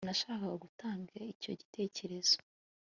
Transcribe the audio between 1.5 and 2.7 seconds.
gitekerezo. (interuro